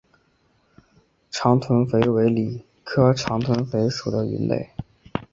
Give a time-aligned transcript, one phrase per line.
[1.29, 4.71] 长臀鲃为鲤科长臀鲃属的鱼类。